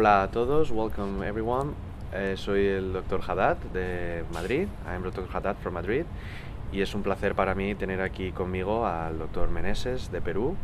[0.00, 1.72] Hola a todos, welcome everyone.
[2.14, 3.20] Eh, soy el Dr.
[3.20, 4.68] Haddad de Madrid.
[4.86, 5.26] I'm Dr.
[5.28, 6.04] Haddad from Madrid.
[6.70, 9.48] Y es un placer para mí tener aquí conmigo al Dr.
[9.48, 10.54] Meneses de Perú,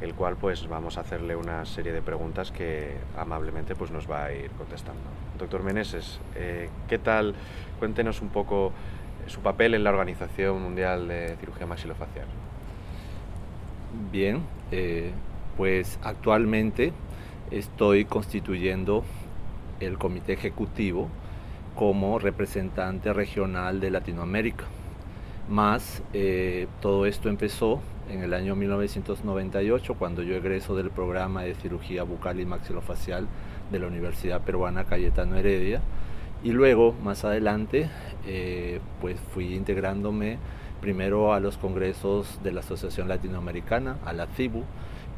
[0.00, 4.24] el cual pues vamos a hacerle una serie de preguntas que amablemente pues nos va
[4.24, 5.04] a ir contestando.
[5.38, 7.36] Doctor Meneses, eh, ¿qué tal?
[7.78, 8.72] Cuéntenos un poco
[9.28, 12.26] su papel en la Organización Mundial de Cirugía Maxilofacial.
[14.10, 15.12] Bien, eh,
[15.56, 16.92] pues actualmente
[17.50, 19.04] estoy constituyendo
[19.80, 21.08] el comité ejecutivo
[21.74, 24.64] como representante regional de Latinoamérica.
[25.48, 31.54] Más eh, todo esto empezó en el año 1998 cuando yo egreso del programa de
[31.54, 33.26] cirugía bucal y maxilofacial
[33.70, 35.80] de la Universidad Peruana Cayetano Heredia
[36.42, 37.90] y luego más adelante
[38.26, 40.38] eh, pues fui integrándome
[40.80, 44.64] primero a los congresos de la Asociación Latinoamericana, a la CIBU,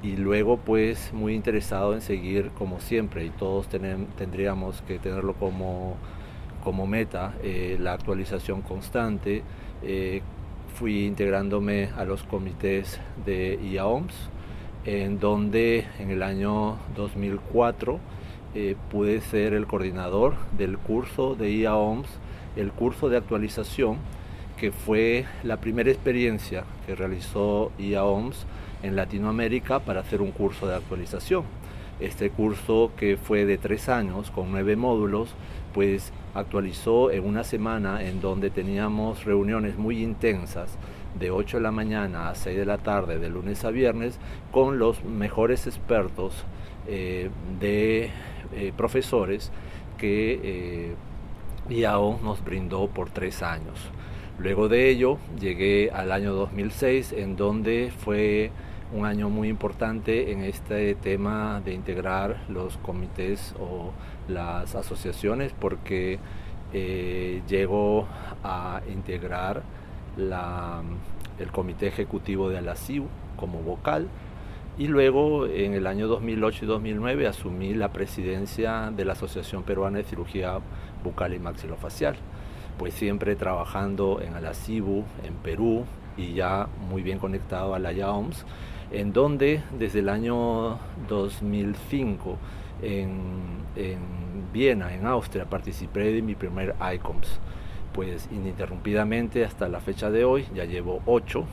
[0.03, 5.97] y luego pues muy interesado en seguir como siempre y todos tendríamos que tenerlo como,
[6.63, 9.43] como meta eh, la actualización constante.
[9.83, 10.23] Eh,
[10.75, 14.13] fui integrándome a los comités de IAOMS,
[14.85, 17.99] en donde en el año 2004
[18.55, 22.09] eh, pude ser el coordinador del curso de IAOMS,
[22.57, 23.97] el curso de actualización,
[24.59, 28.47] que fue la primera experiencia que realizó IAOMS
[28.83, 31.45] en Latinoamérica para hacer un curso de actualización.
[31.99, 35.35] Este curso que fue de tres años con nueve módulos,
[35.73, 40.77] pues actualizó en una semana en donde teníamos reuniones muy intensas
[41.19, 44.19] de 8 de la mañana a 6 de la tarde, de lunes a viernes,
[44.53, 46.45] con los mejores expertos
[46.87, 48.11] eh, de
[48.55, 49.51] eh, profesores
[49.99, 50.95] que eh,
[51.71, 53.79] IAO nos brindó por tres años.
[54.39, 58.51] Luego de ello llegué al año 2006 en donde fue
[58.93, 63.93] un año muy importante en este tema de integrar los comités o
[64.29, 66.19] las asociaciones porque
[66.75, 68.07] eh, llegó
[68.45, 69.63] a integrar
[70.19, 74.07] el comité ejecutivo de la CIU como vocal.
[74.77, 79.97] Y luego en el año 2008 y 2009 asumí la presidencia de la Asociación Peruana
[79.97, 80.59] de Cirugía
[81.03, 82.17] Bucal y Maxilofacial
[82.79, 85.85] pues siempre trabajando en Alacibu, en Perú
[86.17, 88.45] y ya muy bien conectado a la YAOMS,
[88.91, 90.79] en donde desde el año
[91.09, 92.37] 2005
[92.83, 93.21] en,
[93.77, 93.99] en
[94.53, 97.41] Viena, en Austria, participé de mi primer ICOMS.
[97.93, 101.47] Pues ininterrumpidamente hasta la fecha de hoy, ya llevo ocho,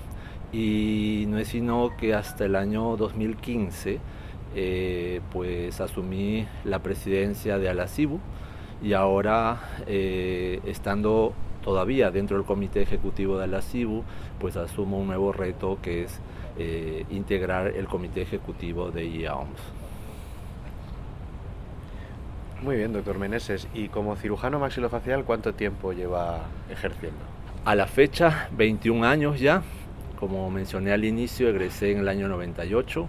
[0.51, 3.99] y no es sino que hasta el año 2015
[4.55, 8.19] eh, pues asumí la presidencia de Alacibu,
[8.83, 11.33] y ahora eh, estando
[11.63, 14.03] todavía dentro del comité ejecutivo de la CIBU,
[14.39, 16.19] pues asumo un nuevo reto que es
[16.57, 19.59] eh, integrar el comité ejecutivo de IAOMS.
[22.61, 23.67] Muy bien, doctor Meneses.
[23.73, 27.19] ¿Y como cirujano maxilofacial cuánto tiempo lleva ejerciendo?
[27.65, 29.63] A la fecha, 21 años ya.
[30.19, 33.07] Como mencioné al inicio, egresé en el año 98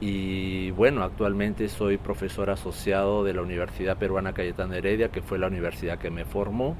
[0.00, 5.46] y bueno, actualmente soy profesor asociado de la Universidad Peruana Cayetano Heredia, que fue la
[5.46, 6.76] universidad que me formó.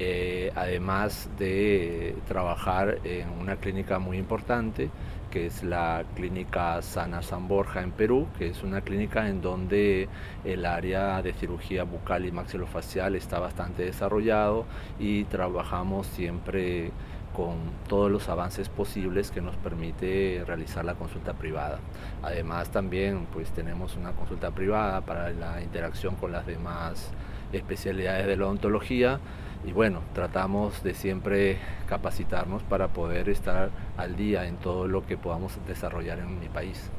[0.00, 4.90] Eh, además de trabajar en una clínica muy importante,
[5.30, 10.08] que es la clínica Sana San Borja en Perú, que es una clínica en donde
[10.44, 14.66] el área de cirugía bucal y maxilofacial está bastante desarrollado
[15.00, 16.92] y trabajamos siempre
[17.34, 17.56] con
[17.88, 21.78] todos los avances posibles que nos permite realizar la consulta privada.
[22.22, 27.10] Además también pues tenemos una consulta privada para la interacción con las demás
[27.52, 29.20] especialidades de la odontología
[29.64, 31.58] y bueno, tratamos de siempre
[31.88, 36.90] capacitarnos para poder estar al día en todo lo que podamos desarrollar en mi país.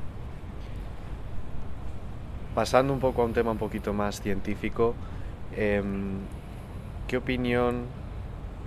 [2.54, 4.94] Pasando un poco a un tema un poquito más científico,
[5.56, 6.20] em,
[7.08, 7.86] ¿qué opinión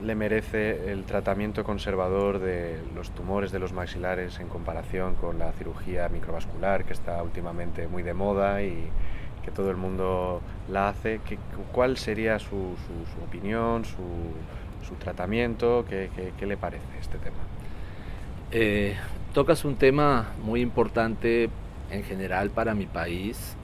[0.01, 5.53] le merece el tratamiento conservador de los tumores de los maxilares en comparación con la
[5.53, 8.89] cirugía microvascular que está últimamente muy de moda y
[9.45, 11.21] que todo el mundo la hace.
[11.73, 12.75] ¿Cuál sería su,
[13.25, 15.85] opinión, su, tratamiento?
[15.89, 16.11] ¿Qué,
[16.47, 17.37] le parece este tema?
[18.51, 18.97] Eh,
[19.33, 21.49] tocas un tema muy importante
[21.91, 23.57] en general para mi país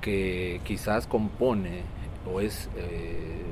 [0.00, 1.82] que quizás compone
[2.26, 3.42] o es eh,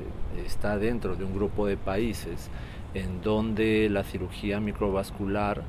[0.45, 2.49] está dentro de un grupo de países
[2.93, 5.63] en donde la cirugía microvascular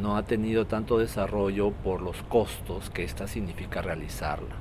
[0.00, 4.56] no ha tenido tanto desarrollo por los costos que esta significa realizarla.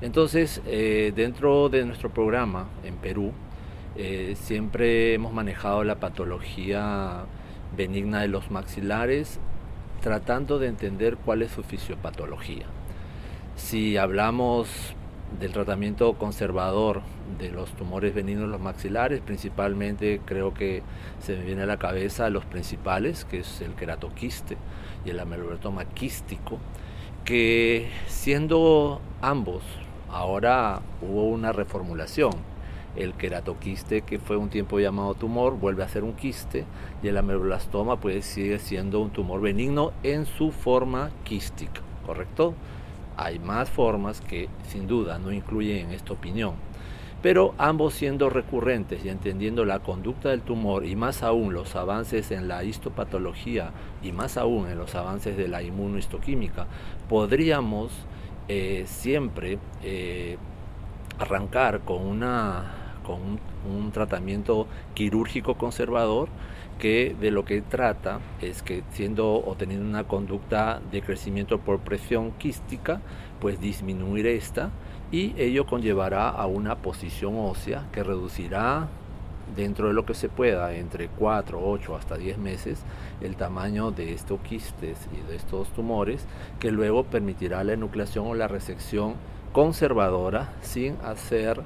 [0.00, 3.32] Entonces, eh, dentro de nuestro programa en Perú,
[3.96, 7.24] eh, siempre hemos manejado la patología
[7.76, 9.40] benigna de los maxilares,
[10.00, 12.66] tratando de entender cuál es su fisiopatología.
[13.56, 14.94] Si hablamos
[15.38, 17.02] del tratamiento conservador
[17.38, 20.82] de los tumores benignos los maxilares, principalmente creo que
[21.20, 24.56] se me viene a la cabeza los principales, que es el queratoquiste
[25.04, 26.58] y el ameloblastoma quístico,
[27.24, 29.62] que siendo ambos,
[30.10, 32.32] ahora hubo una reformulación.
[32.96, 36.64] El queratoquiste, que fue un tiempo llamado tumor, vuelve a ser un quiste
[37.00, 42.54] y el ameloblastoma pues sigue siendo un tumor benigno en su forma quística, ¿correcto?
[43.20, 46.54] Hay más formas que sin duda no incluyen en esta opinión,
[47.20, 52.30] pero ambos siendo recurrentes y entendiendo la conducta del tumor y más aún los avances
[52.30, 53.72] en la histopatología
[54.04, 56.68] y más aún en los avances de la inmunohistoquímica,
[57.08, 57.90] podríamos
[58.46, 60.38] eh, siempre eh,
[61.18, 66.28] arrancar con, una, con un tratamiento quirúrgico conservador
[66.78, 71.80] que de lo que trata es que siendo o teniendo una conducta de crecimiento por
[71.80, 73.00] presión quística,
[73.40, 74.70] pues disminuir esta
[75.10, 78.88] y ello conllevará a una posición ósea que reducirá
[79.56, 82.82] dentro de lo que se pueda, entre 4, 8 hasta 10 meses,
[83.20, 86.26] el tamaño de estos quistes y de estos tumores,
[86.60, 89.14] que luego permitirá la enucleación o la resección
[89.52, 91.62] conservadora sin hacer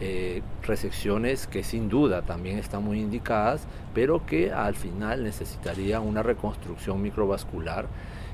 [0.00, 6.22] eh, resecciones que sin duda también están muy indicadas, pero que al final necesitarían una
[6.22, 7.86] reconstrucción microvascular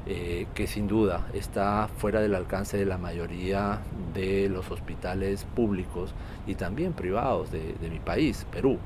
[0.07, 3.81] eh, que sin duda está fuera del alcance de la mayoría
[4.15, 6.15] de los hospitales públicos
[6.47, 8.79] y también privados de, de mi país, Perú.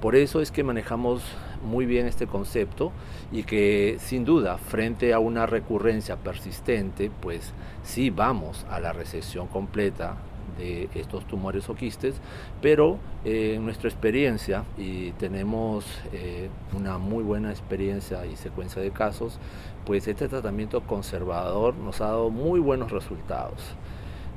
[0.00, 1.22] Por eso es que manejamos
[1.64, 2.92] muy bien este concepto
[3.30, 7.52] y que sin duda frente a una recurrencia persistente, pues
[7.84, 10.16] sí vamos a la recesión completa
[10.58, 12.16] de estos tumores o quistes,
[12.62, 18.90] pero eh, en nuestra experiencia, y tenemos eh, una muy buena experiencia y secuencia de
[18.90, 19.38] casos,
[19.84, 23.76] pues este tratamiento conservador nos ha dado muy buenos resultados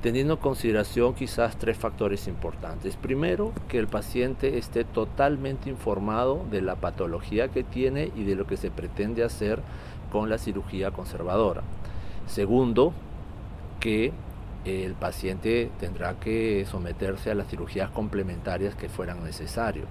[0.02, 2.96] teniendo en consideración quizás tres factores importantes.
[2.96, 8.48] Primero, que el paciente esté totalmente informado de la patología que tiene y de lo
[8.48, 9.60] que se pretende hacer
[10.12, 11.64] con la cirugía conservadora.
[12.28, 12.94] Segundo,
[13.80, 14.14] que
[14.86, 19.88] el paciente tendrá que someterse a las cirugías complementarias que fueran necesarias.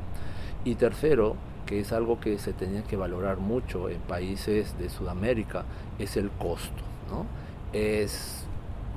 [0.64, 1.36] Y tercero,
[1.66, 5.64] que es algo que se tenía que valorar mucho en países de Sudamérica,
[5.98, 6.82] es el costo.
[7.10, 7.26] ¿no?
[7.72, 8.44] Es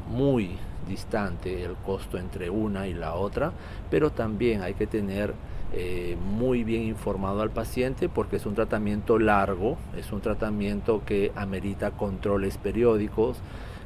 [0.09, 0.57] muy
[0.87, 3.51] distante el costo entre una y la otra,
[3.89, 5.33] pero también hay que tener
[5.73, 11.31] eh, muy bien informado al paciente porque es un tratamiento largo, es un tratamiento que
[11.35, 13.37] amerita controles periódicos,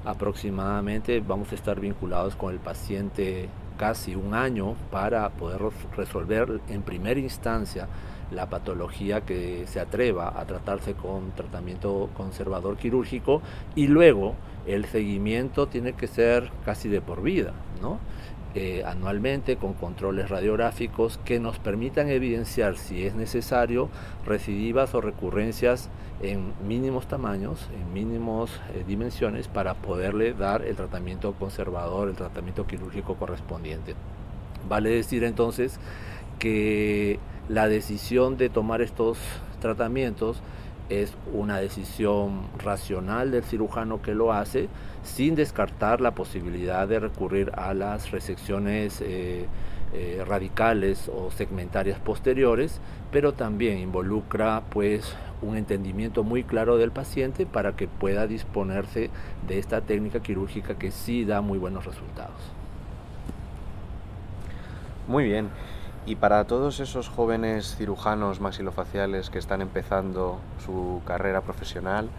[0.06, 5.62] aproximadamente vamos a estar vinculados con el paciente casi un año para poder
[5.98, 7.88] resolver en primera instancia
[8.32, 13.42] la patología que se atreva a tratarse con tratamiento conservador quirúrgico
[13.76, 14.36] y luego
[14.66, 18.00] el seguimiento tiene que ser casi de por vida, ¿no?
[18.58, 23.90] Eh, anualmente con controles radiográficos que nos permitan evidenciar si es necesario
[24.26, 25.90] recidivas o recurrencias
[26.22, 32.66] en mínimos tamaños, en mínimos eh, dimensiones para poderle dar el tratamiento conservador, el tratamiento
[32.66, 33.94] quirúrgico correspondiente.
[34.70, 35.78] Vale decir entonces
[36.40, 37.20] que
[37.50, 39.18] la decisión de tomar estos
[39.60, 40.38] tratamientos
[40.90, 44.68] es una decisión racional del cirujano que lo hace,
[45.04, 49.46] sin descartar la posibilidad de recurrir a las resecciones eh,
[49.94, 52.80] eh, radicales o segmentarias posteriores,
[53.12, 59.10] pero también involucra pues un entendimiento muy claro del paciente para que pueda disponerse
[59.48, 62.36] de esta técnica quirúrgica que sí da muy buenos resultados.
[65.08, 65.50] Muy bien.
[66.08, 72.10] Y para todos esos jóvenes cirujanos maxilofaciales que están empezando su carrera profesional,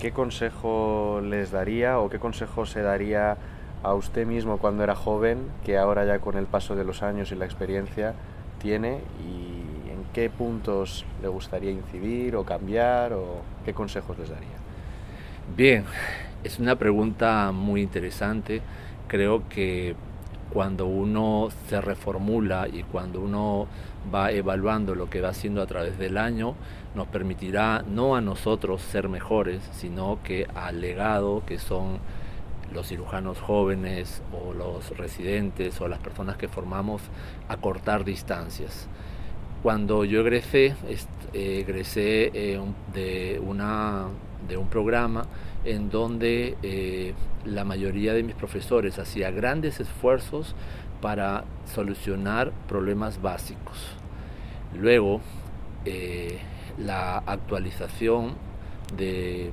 [0.00, 3.36] ¿qué consejo les daría o qué consejo se daría
[3.84, 7.30] a usted mismo cuando era joven, que ahora ya con el paso de los años
[7.30, 8.14] y la experiencia
[8.60, 14.58] tiene y en qué puntos le gustaría incidir o cambiar o qué consejos les daría?
[15.56, 15.84] Bien,
[16.42, 18.60] es una pregunta muy interesante.
[19.06, 19.94] Creo que
[20.52, 23.66] cuando uno se reformula y cuando uno
[24.12, 26.54] va evaluando lo que va haciendo a través del año,
[26.94, 31.98] nos permitirá no a nosotros ser mejores, sino que al legado que son
[32.72, 37.02] los cirujanos jóvenes o los residentes o las personas que formamos
[37.48, 38.88] acortar distancias.
[39.62, 40.74] Cuando yo egresé,
[41.32, 42.60] egresé eh,
[42.94, 44.06] de, una,
[44.50, 45.24] de un programa
[45.64, 47.14] en donde eh,
[47.44, 50.54] la mayoría de mis profesores hacía grandes esfuerzos
[51.00, 53.78] para solucionar problemas básicos.
[54.78, 55.20] Luego,
[55.84, 56.38] eh,
[56.78, 58.34] la actualización
[58.96, 59.52] de,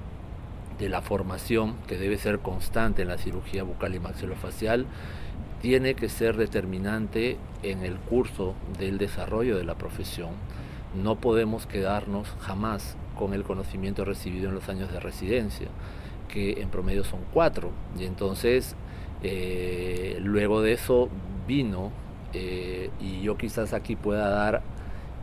[0.80, 4.88] de, la formación, que debe ser constante en la cirugía bucal y maxilofacial,
[5.62, 10.32] tiene que ser determinante en el curso del desarrollo de la profesión.
[10.96, 15.68] No podemos quedarnos jamás con el conocimiento recibido en los años de residencia,
[16.28, 17.72] que en promedio son cuatro.
[17.98, 18.76] Y entonces,
[19.24, 21.10] eh, luego de eso
[21.48, 21.92] vino,
[22.34, 24.62] eh, y yo quizás aquí pueda dar,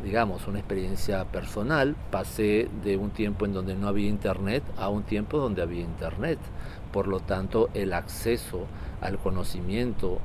[0.02, 5.02] digamos, una experiencia personal, pasé de un tiempo en donde no había internet a un
[5.02, 6.38] tiempo donde había internet.
[6.94, 8.66] Por lo tanto, el acceso
[9.00, 10.20] al conocimiento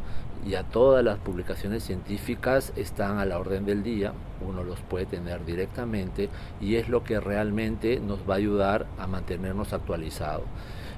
[0.45, 4.13] y a todas las publicaciones científicas están a la orden del día,
[4.47, 6.29] uno los puede tener directamente
[6.61, 10.45] y es lo que realmente nos va a ayudar a mantenernos actualizados.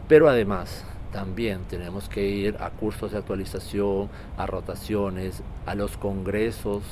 [0.10, 6.84] Pero además, también tenemos que ir a cursos de actualización, a rotaciones, a los congresos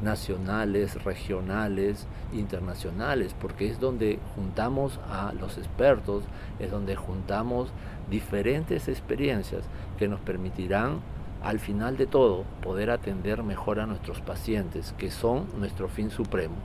[0.00, 6.22] nacionales, regionales, internacionales, porque es donde juntamos a los expertos,
[6.58, 7.70] es donde juntamos
[8.10, 9.64] diferentes experiencias
[9.98, 11.00] que nos permitirán
[11.42, 16.56] al final de todo poder atender mejor a nuestros pacientes, que son nuestro fin supremo.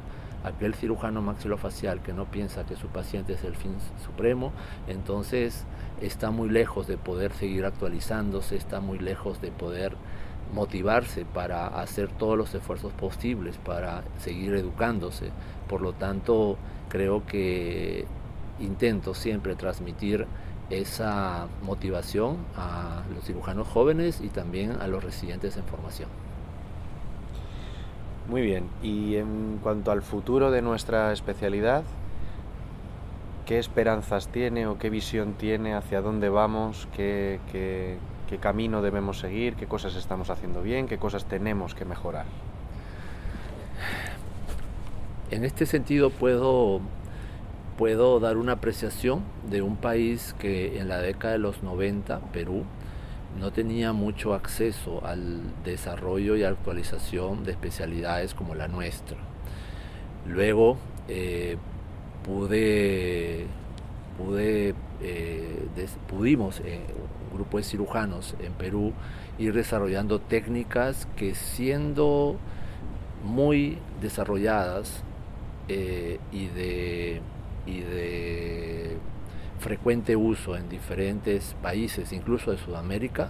[0.44, 4.52] Aquel cirujano maxilofacial que no piensa que su paciente es el fin supremo,
[4.88, 5.64] entonces
[6.02, 9.96] está muy lejos de poder seguir actualizándose, está muy lejos de poder
[10.54, 15.30] motivarse para hacer todos los esfuerzos posibles para seguir educándose.
[15.68, 16.58] Por lo tanto,
[16.90, 18.06] creo que
[18.60, 20.28] intento siempre transmitir
[20.70, 26.10] esa motivación a los cirujanos jóvenes y también a los residentes en formación.
[28.30, 31.84] Muy bien, y en cuanto al futuro de nuestra especialidad,
[33.46, 37.98] ¿qué esperanzas tiene o qué visión tiene, hacia dónde vamos, qué, qué,
[38.30, 42.26] qué camino debemos seguir, qué cosas estamos haciendo bien, qué cosas tenemos que mejorar?
[45.30, 46.80] En este sentido puedo
[47.78, 52.64] puedo dar una apreciación de un país que en la década de los 90, Perú,
[53.40, 59.18] no tenía mucho acceso al desarrollo y actualización de especialidades como la nuestra.
[60.28, 60.78] Luego
[61.08, 61.58] eh,
[62.24, 63.48] pude,
[65.02, 65.68] eh,
[66.08, 66.80] pudimos, eh,
[67.32, 68.94] un grupo de cirujanos en Perú,
[69.40, 72.38] ir desarrollando técnicas que siendo
[73.24, 75.04] muy desarrolladas
[75.68, 77.22] y de
[77.66, 78.98] y de
[79.60, 83.30] frecuente uso en diferentes países, incluso de Sudamérica,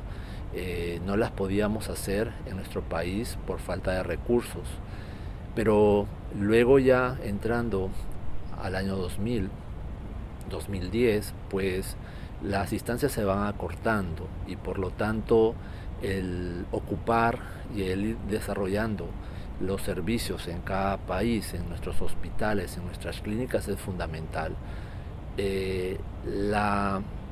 [0.53, 4.67] eh, no las podíamos hacer en nuestro país por falta de recursos.
[5.55, 6.07] Pero
[6.39, 7.89] luego ya entrando
[8.61, 9.49] al año 2000,
[10.49, 11.95] 2010, pues
[12.43, 15.55] las instancias se van acortando y por lo tanto
[16.01, 17.39] el ocupar
[17.75, 19.07] y el ir desarrollando
[19.59, 24.55] los servicios en cada país, en nuestros hospitales, en nuestras clínicas es fundamental.
[25.37, 25.99] Eh,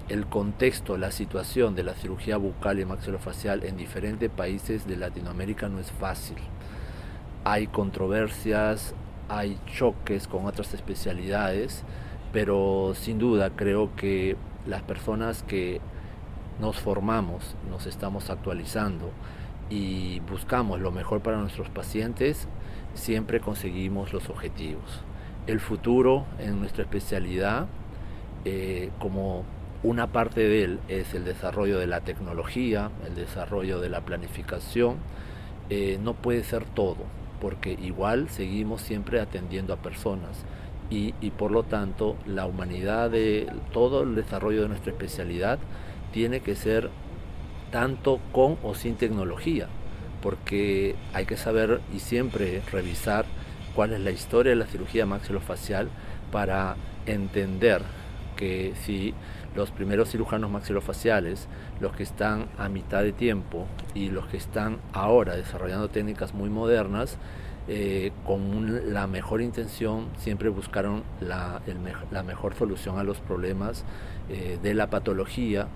[0.10, 5.70] el contexto, la situación de la cirugía bucal y maxilofacial en diferentes países de Latinoamérica
[5.70, 6.38] no es fácil.
[7.44, 8.94] Hay controversias,
[9.30, 11.84] hay choques con otras especialidades,
[12.34, 14.36] pero sin duda creo que
[14.68, 15.80] las personas que
[16.60, 19.12] nos formamos, nos estamos actualizando,
[19.72, 22.48] y buscamos lo mejor para nuestros pacientes,
[22.94, 25.02] siempre conseguimos los objetivos.
[25.48, 27.68] El futuro en nuestra especialidad,
[28.44, 29.46] eh, como
[29.82, 34.98] una parte de él es el desarrollo de la tecnología, el desarrollo de la planificación,
[35.70, 37.06] eh, no puede ser todo,
[37.40, 40.44] porque igual seguimos siempre atendiendo a personas
[40.90, 45.60] y, y por lo tanto la humanidad de todo el desarrollo de nuestra especialidad
[46.12, 46.90] tiene que ser
[47.72, 49.68] tanto con o sin tecnología,
[50.22, 53.26] porque hay que saber y siempre revisar
[53.76, 55.90] cuál es la historia de la cirugía maxilofacial
[56.32, 56.76] para
[57.06, 57.82] entender
[58.36, 59.14] que si
[59.56, 61.48] los primeros cirujanos maxilofaciales,
[61.80, 66.50] los que están a mitad de tiempo y los que están ahora desarrollando técnicas muy
[66.50, 67.18] modernas,
[67.68, 71.62] eh, con la mejor intención siempre buscaron la,
[72.26, 73.86] mejor solución a los problemas
[74.30, 75.68] eh, de la patología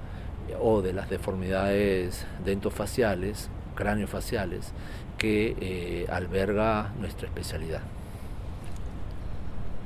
[0.60, 4.72] o de las deformidades dentofaciales, craneofaciales,
[5.18, 7.82] que eh, alberga nuestra especialidad.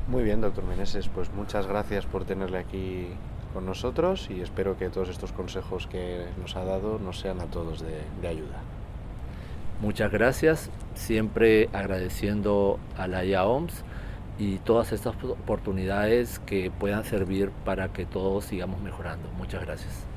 [0.07, 3.07] Muy bien, doctor Meneses, pues muchas gracias por tenerle aquí
[3.53, 7.45] con nosotros y espero que todos estos consejos que nos ha dado nos sean a
[7.45, 8.59] todos de, de ayuda.
[9.81, 13.83] Muchas gracias, siempre agradeciendo a la IAOMS
[14.39, 19.29] y todas estas oportunidades que puedan servir para que todos sigamos mejorando.
[19.37, 20.08] Muchas gracias.